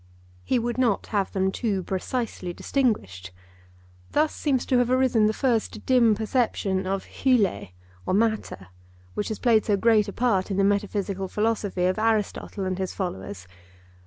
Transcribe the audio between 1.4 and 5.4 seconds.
too precisely distinguished. Thus seems to have arisen the